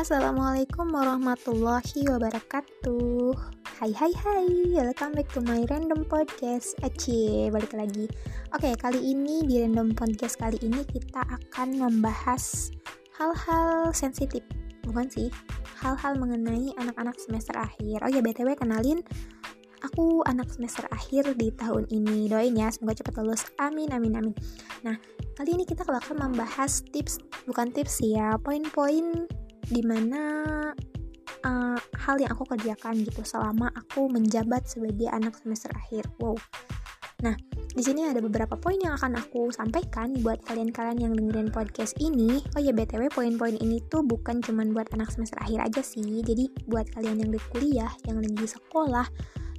Assalamualaikum 0.00 0.96
warahmatullahi 0.96 2.08
wabarakatuh. 2.08 3.36
Hai 3.84 3.92
hai 3.92 4.12
hai. 4.16 4.48
Welcome 4.72 5.12
back 5.12 5.28
to 5.36 5.44
my 5.44 5.68
random 5.68 6.08
podcast. 6.08 6.72
Aci 6.80 7.52
balik 7.52 7.76
lagi. 7.76 8.08
Oke 8.56 8.72
kali 8.80 8.96
ini 8.96 9.44
di 9.44 9.60
random 9.60 9.92
podcast 9.92 10.40
kali 10.40 10.56
ini 10.64 10.88
kita 10.88 11.20
akan 11.20 11.76
membahas 11.76 12.72
Hal-hal 13.20 13.92
sensitif. 13.92 14.40
Bukan 14.88 15.04
sih 15.12 15.28
Hal-hal 15.84 16.16
mengenai 16.16 16.72
anak-anak 16.80 17.20
semester 17.20 17.60
akhir. 17.60 18.00
Oh 18.00 18.08
ya 18.08 18.24
btw 18.24 18.56
kenalin. 18.56 19.04
Aku 19.84 20.24
anak 20.24 20.48
semester 20.48 20.88
akhir 20.88 21.36
di 21.36 21.52
tahun 21.52 21.84
ini. 21.92 22.24
Doain 22.24 22.56
ya 22.56 22.72
semoga 22.72 23.04
cepat 23.04 23.20
lulus. 23.20 23.52
Amin 23.60 23.92
amin 23.92 24.16
amin. 24.16 24.32
Nah 24.80 24.96
kali 25.36 25.60
ini 25.60 25.68
kita 25.68 25.84
bakal 25.84 26.16
membahas 26.16 26.80
tips 26.88 27.20
Bukan 27.44 27.68
tips 27.76 28.00
ya 28.00 28.40
Poin-poin 28.40 29.28
di 29.70 29.82
mana 29.86 30.22
uh, 31.46 31.78
hal 31.78 32.16
yang 32.18 32.30
aku 32.34 32.44
kerjakan 32.50 33.00
gitu 33.06 33.22
selama 33.22 33.70
aku 33.72 34.10
menjabat 34.10 34.66
sebagai 34.66 35.08
anak 35.08 35.38
semester 35.38 35.70
akhir. 35.72 36.10
Wow. 36.18 36.36
Nah, 37.20 37.36
di 37.76 37.82
sini 37.84 38.08
ada 38.08 38.18
beberapa 38.24 38.56
poin 38.56 38.80
yang 38.80 38.96
akan 38.96 39.20
aku 39.20 39.52
sampaikan 39.52 40.16
buat 40.24 40.40
kalian-kalian 40.48 40.98
yang 41.04 41.12
dengerin 41.12 41.52
podcast 41.52 41.92
ini. 42.00 42.40
Oh 42.56 42.60
ya 42.64 42.72
btw 42.72 43.12
poin-poin 43.12 43.60
ini 43.60 43.78
tuh 43.92 44.00
bukan 44.00 44.40
cuman 44.40 44.72
buat 44.72 44.88
anak 44.96 45.12
semester 45.12 45.36
akhir 45.44 45.68
aja 45.68 45.82
sih. 45.84 46.24
Jadi 46.24 46.48
buat 46.64 46.88
kalian 46.96 47.20
yang 47.20 47.30
di 47.30 47.40
kuliah, 47.52 47.92
yang 48.08 48.24
lagi 48.24 48.48
sekolah, 48.48 49.04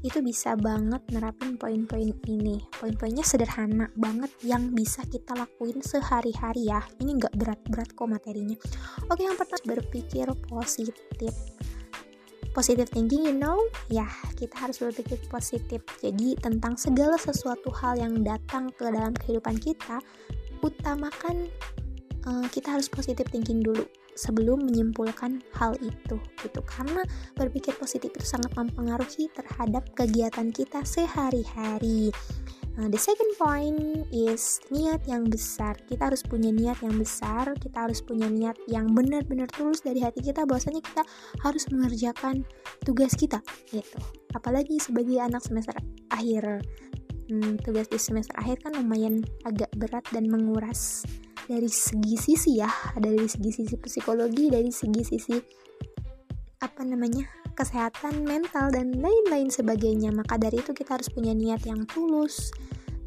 itu 0.01 0.17
bisa 0.25 0.57
banget 0.57 1.01
nerapin 1.13 1.61
poin-poin 1.61 2.09
ini. 2.25 2.57
Poin-poinnya 2.73 3.21
sederhana 3.21 3.85
banget 3.93 4.33
yang 4.41 4.73
bisa 4.73 5.05
kita 5.05 5.37
lakuin 5.37 5.77
sehari-hari 5.81 6.69
ya. 6.69 6.81
Ini 6.97 7.21
nggak 7.21 7.37
berat-berat 7.37 7.89
kok 7.93 8.09
materinya. 8.09 8.57
Oke, 9.13 9.21
yang 9.29 9.37
pertama 9.37 9.77
berpikir 9.77 10.25
positif. 10.49 11.33
Positive 12.51 12.89
thinking, 12.91 13.31
you 13.31 13.35
know, 13.37 13.61
ya 13.87 14.09
kita 14.35 14.57
harus 14.57 14.81
berpikir 14.81 15.21
positif. 15.31 15.85
Jadi 16.01 16.35
tentang 16.35 16.75
segala 16.75 17.15
sesuatu 17.15 17.71
hal 17.71 17.95
yang 18.01 18.25
datang 18.25 18.73
ke 18.75 18.89
dalam 18.91 19.15
kehidupan 19.15 19.55
kita, 19.61 20.03
utamakan 20.59 21.47
uh, 22.27 22.45
kita 22.51 22.75
harus 22.75 22.91
positive 22.91 23.29
thinking 23.29 23.63
dulu 23.63 23.85
sebelum 24.15 24.67
menyimpulkan 24.67 25.43
hal 25.55 25.75
itu 25.79 26.19
gitu 26.43 26.59
karena 26.67 27.03
berpikir 27.35 27.75
positif 27.79 28.11
itu 28.11 28.25
sangat 28.25 28.51
mempengaruhi 28.53 29.31
terhadap 29.33 29.87
kegiatan 29.95 30.51
kita 30.51 30.83
sehari-hari 30.83 32.11
Nah, 32.79 32.87
the 32.87 32.95
second 32.95 33.35
point 33.35 34.07
is 34.15 34.63
niat 34.71 35.03
yang 35.03 35.27
besar. 35.27 35.75
Kita 35.91 36.07
harus 36.07 36.23
punya 36.23 36.55
niat 36.55 36.79
yang 36.79 36.95
besar, 36.95 37.51
kita 37.59 37.83
harus 37.83 37.99
punya 37.99 38.31
niat 38.31 38.55
yang 38.71 38.95
benar-benar 38.95 39.51
tulus 39.51 39.83
dari 39.83 39.99
hati 39.99 40.23
kita 40.23 40.47
bahwasanya 40.47 40.79
kita 40.79 41.03
harus 41.43 41.67
mengerjakan 41.67 42.47
tugas 42.87 43.11
kita 43.19 43.43
gitu. 43.75 43.99
Apalagi 44.31 44.79
sebagai 44.79 45.19
anak 45.19 45.43
semester 45.43 45.75
akhir. 46.07 46.63
Hmm, 47.31 47.55
tugas 47.63 47.87
di 47.87 47.95
semester 47.95 48.35
akhir 48.39 48.59
kan 48.59 48.75
lumayan 48.75 49.23
agak 49.47 49.71
berat 49.79 50.03
dan 50.11 50.27
menguras 50.27 51.07
dari 51.51 51.67
segi 51.67 52.15
sisi 52.15 52.63
ya 52.63 52.71
dari 52.95 53.27
segi 53.27 53.51
sisi 53.51 53.75
psikologi 53.75 54.47
dari 54.47 54.71
segi 54.71 55.03
sisi 55.03 55.35
apa 56.63 56.85
namanya 56.85 57.25
kesehatan 57.57 58.23
mental 58.23 58.71
dan 58.71 58.95
lain-lain 58.95 59.51
sebagainya. 59.51 60.13
Maka 60.13 60.39
dari 60.39 60.61
itu 60.61 60.71
kita 60.71 60.95
harus 60.97 61.09
punya 61.11 61.35
niat 61.35 61.65
yang 61.67 61.83
tulus 61.89 62.53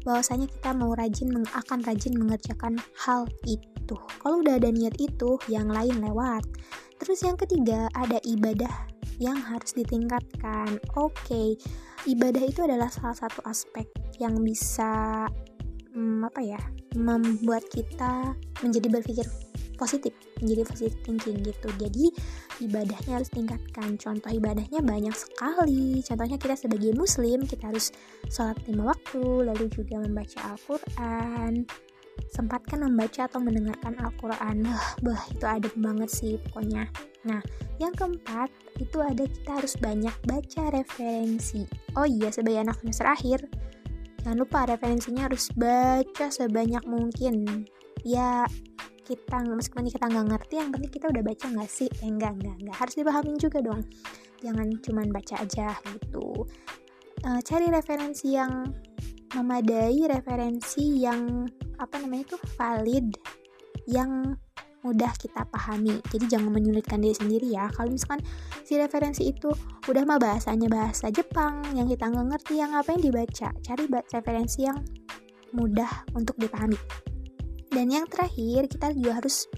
bahwasanya 0.05 0.45
kita 0.45 0.71
mau 0.77 0.93
rajin 0.93 1.33
akan 1.33 1.79
rajin 1.81 2.13
mengerjakan 2.13 2.77
hal 2.99 3.25
itu. 3.49 3.97
Kalau 4.21 4.45
udah 4.45 4.61
ada 4.61 4.69
niat 4.69 4.93
itu 5.01 5.41
yang 5.49 5.71
lain 5.71 5.97
lewat. 6.03 6.45
Terus 7.01 7.25
yang 7.25 7.35
ketiga 7.39 7.89
ada 7.97 8.21
ibadah 8.21 8.71
yang 9.17 9.39
harus 9.39 9.73
ditingkatkan. 9.73 10.77
Oke 10.99 11.15
okay. 11.15 11.47
ibadah 12.05 12.43
itu 12.45 12.61
adalah 12.61 12.91
salah 12.91 13.17
satu 13.17 13.41
aspek 13.49 13.87
yang 14.21 14.39
bisa 14.43 15.25
hmm, 15.95 16.27
apa 16.27 16.41
ya 16.43 16.59
membuat 16.99 17.63
kita 17.71 18.35
menjadi 18.61 18.87
berpikir 18.91 19.25
positif 19.75 20.15
menjadi 20.39 20.63
positif 20.67 20.93
thinking 21.03 21.43
gitu. 21.43 21.67
Jadi 21.75 22.11
ibadahnya 22.63 23.19
harus 23.19 23.27
tingkatkan 23.31 23.99
contoh 23.99 24.31
ibadahnya 24.31 24.79
banyak 24.79 25.15
sekali. 25.15 25.99
Contohnya 25.99 26.39
kita 26.39 26.55
sebagai 26.55 26.95
muslim 26.95 27.43
kita 27.43 27.71
harus 27.71 27.91
sholat 28.31 28.55
lima 28.67 28.95
waktu 28.95 29.23
lalu 29.23 29.67
juga 29.71 29.99
membaca 29.99 30.39
Al-Quran 30.55 31.67
sempatkan 32.31 32.79
membaca 32.79 33.27
atau 33.27 33.43
mendengarkan 33.43 33.99
Al-Quran. 33.99 34.63
Bah 35.03 35.21
itu 35.31 35.45
ada 35.45 35.67
banget 35.75 36.09
sih 36.11 36.33
pokoknya. 36.47 36.87
Nah 37.27 37.43
yang 37.79 37.91
keempat 37.91 38.47
itu 38.79 39.03
ada 39.03 39.27
kita 39.27 39.51
harus 39.59 39.75
banyak 39.75 40.15
baca 40.23 40.63
referensi. 40.71 41.67
Oh 41.99 42.07
iya 42.07 42.31
sebagai 42.31 42.63
anak 42.63 42.79
semester 42.79 43.07
akhir 43.07 43.39
Jangan 44.25 44.41
lupa 44.41 44.65
referensinya 44.65 45.29
harus 45.29 45.53
baca 45.53 46.33
sebanyak 46.33 46.81
mungkin. 46.89 47.69
Ya 48.01 48.41
kita 49.05 49.45
meskipun 49.45 49.85
kita 49.85 50.09
nggak 50.09 50.27
ngerti, 50.33 50.53
yang 50.57 50.73
penting 50.73 50.89
kita 50.89 51.13
udah 51.13 51.21
baca 51.21 51.45
nggak 51.45 51.69
sih? 51.69 51.85
Eh, 52.01 52.09
enggak, 52.09 52.33
enggak, 52.41 52.57
enggak. 52.57 52.75
Harus 52.81 52.97
dipahamin 52.97 53.37
juga 53.37 53.61
dong. 53.61 53.85
Jangan 54.41 54.67
cuma 54.81 55.05
baca 55.13 55.35
aja 55.45 55.77
gitu. 55.93 56.49
Uh, 57.21 57.37
cari 57.45 57.69
referensi 57.69 58.33
yang 58.33 58.65
memadai, 59.37 60.09
referensi 60.09 61.05
yang 61.05 61.45
apa 61.77 62.01
namanya 62.01 62.33
itu 62.33 62.37
valid, 62.57 63.13
yang 63.85 64.33
mudah 64.85 65.09
kita 65.17 65.49
pahami. 65.49 65.97
Jadi 66.13 66.29
jangan 66.29 66.53
menyulitkan 66.53 67.01
diri 67.01 67.17
sendiri 67.17 67.49
ya. 67.49 67.65
Kalau 67.73 67.89
misalkan 67.89 68.21
si 68.61 68.77
referensi 68.77 69.25
itu 69.25 69.49
udah 69.89 70.03
mah 70.05 70.21
bahasanya 70.21 70.69
bahasa 70.69 71.09
Jepang 71.09 71.65
yang 71.73 71.89
kita 71.89 72.05
nggak 72.05 72.37
ngerti, 72.37 72.61
yang 72.61 72.77
apa 72.77 72.93
yang 72.93 73.01
dibaca. 73.01 73.49
Cari 73.65 73.83
referensi 73.89 74.59
yang 74.61 74.77
mudah 75.57 76.05
untuk 76.13 76.37
dipahami. 76.37 76.77
Dan 77.73 77.89
yang 77.91 78.05
terakhir, 78.05 78.69
kita 78.69 78.93
juga 78.93 79.19
harus 79.19 79.49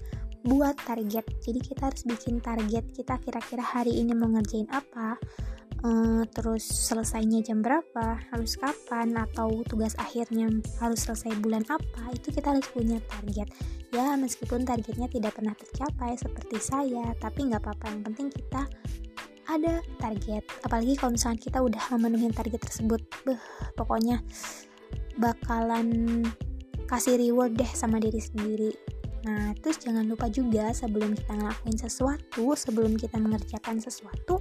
buat 0.48 0.74
target. 0.80 1.28
Jadi 1.44 1.60
kita 1.60 1.92
harus 1.92 2.02
bikin 2.08 2.40
target 2.40 2.88
kita 2.96 3.20
kira-kira 3.20 3.60
hari 3.60 4.00
ini 4.00 4.16
mau 4.16 4.32
ngerjain 4.32 4.66
apa, 4.72 5.20
uh, 5.84 6.22
terus 6.30 6.64
selesainya 6.64 7.42
jam 7.44 7.62
berapa, 7.62 8.18
harus 8.30 8.58
kapan, 8.58 9.14
atau 9.18 9.62
tugas 9.66 9.94
akhirnya 9.98 10.50
harus 10.82 11.04
selesai 11.04 11.34
bulan 11.38 11.62
apa, 11.68 12.14
itu 12.14 12.30
kita 12.34 12.54
harus 12.54 12.66
punya 12.70 12.98
target. 13.06 13.48
Ya, 13.94 14.14
meskipun 14.20 14.68
targetnya 14.68 15.08
tidak 15.08 15.38
pernah 15.38 15.56
tercapai 15.56 16.14
seperti 16.18 16.58
saya, 16.60 17.14
tapi 17.18 17.48
nggak 17.48 17.62
apa-apa. 17.64 17.86
Yang 17.92 18.02
penting 18.12 18.28
kita 18.34 18.62
ada 19.48 19.80
target. 19.96 20.44
Apalagi 20.60 20.92
kalau 21.00 21.16
misalnya 21.16 21.40
kita 21.40 21.58
udah 21.64 21.82
memenuhi 21.96 22.28
target 22.36 22.60
tersebut, 22.60 23.00
beh, 23.24 23.40
pokoknya 23.74 24.20
bakalan 25.16 26.20
kasih 26.84 27.16
reward 27.16 27.56
deh 27.56 27.68
sama 27.72 27.96
diri 27.96 28.20
sendiri. 28.20 28.72
Nah, 29.26 29.52
terus 29.60 29.82
jangan 29.82 30.06
lupa 30.06 30.30
juga 30.30 30.70
sebelum 30.70 31.12
kita 31.16 31.32
ngelakuin 31.36 31.76
sesuatu, 31.76 32.54
sebelum 32.54 32.94
kita 32.94 33.18
mengerjakan 33.18 33.82
sesuatu, 33.82 34.40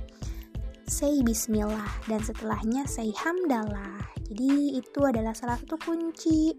say 0.88 1.20
bismillah 1.20 1.92
dan 2.08 2.24
setelahnya 2.24 2.88
say 2.88 3.12
hamdalah. 3.12 4.00
Jadi 4.32 4.80
itu 4.80 5.00
adalah 5.04 5.36
salah 5.36 5.60
satu 5.60 5.76
kunci 5.80 6.56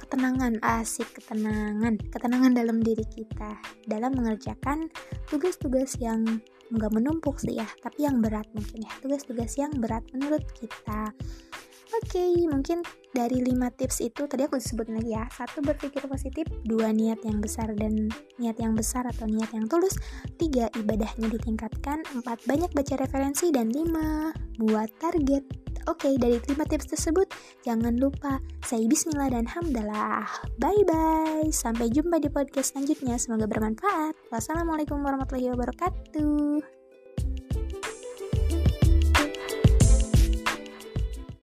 ketenangan, 0.00 0.60
asik 0.64 1.16
ketenangan, 1.16 2.00
ketenangan 2.08 2.52
dalam 2.56 2.80
diri 2.80 3.04
kita 3.08 3.56
dalam 3.84 4.16
mengerjakan 4.16 4.88
tugas-tugas 5.28 5.96
yang 6.00 6.24
nggak 6.72 6.92
menumpuk 6.92 7.36
sih 7.38 7.60
ya, 7.60 7.68
tapi 7.84 8.08
yang 8.08 8.24
berat 8.24 8.48
mungkin 8.56 8.88
ya, 8.88 8.92
tugas-tugas 9.04 9.54
yang 9.60 9.70
berat 9.76 10.02
menurut 10.16 10.42
kita. 10.56 11.12
Oke, 11.92 12.16
okay, 12.16 12.32
mungkin 12.48 12.80
dari 13.12 13.44
5 13.44 13.54
tips 13.76 14.00
itu 14.00 14.24
tadi 14.24 14.48
aku 14.48 14.56
sebut 14.56 14.88
lagi 14.88 15.12
ya. 15.12 15.28
Satu 15.28 15.60
berpikir 15.60 16.00
positif, 16.08 16.48
dua 16.64 16.90
niat 16.90 17.20
yang 17.22 17.44
besar 17.44 17.70
dan 17.76 18.08
niat 18.40 18.56
yang 18.56 18.72
besar 18.72 19.04
atau 19.04 19.28
niat 19.28 19.52
yang 19.52 19.68
tulus, 19.68 19.94
tiga 20.40 20.72
ibadahnya 20.74 21.28
ditingkatkan, 21.28 22.00
empat 22.16 22.40
banyak 22.48 22.72
baca 22.72 22.94
referensi 22.96 23.52
dan 23.52 23.68
lima 23.68 24.32
buat 24.56 24.88
target. 24.96 25.44
Oke, 25.84 26.08
okay, 26.08 26.14
dari 26.16 26.40
5 26.40 26.56
tips 26.64 26.96
tersebut, 26.96 27.28
jangan 27.60 28.00
lupa 28.00 28.40
say 28.64 28.88
bismillah 28.88 29.28
dan 29.28 29.44
hamdalah. 29.44 30.24
Bye-bye. 30.56 31.52
Sampai 31.52 31.92
jumpa 31.92 32.16
di 32.24 32.32
podcast 32.32 32.72
selanjutnya. 32.72 33.20
Semoga 33.20 33.44
bermanfaat. 33.44 34.16
Wassalamualaikum 34.32 35.04
warahmatullahi 35.04 35.52
wabarakatuh. 35.52 36.73